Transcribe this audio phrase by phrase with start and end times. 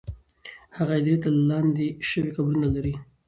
[0.77, 2.93] هغه هدیرې چې لاندې شوې، قبرونه لري.